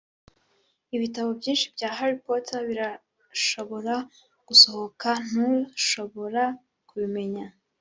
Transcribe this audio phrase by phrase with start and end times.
[0.95, 3.93] ibitabo byinshi bya harry potter birashobora
[4.47, 6.43] gusohoka, ntushobora
[6.87, 7.45] kubimenya.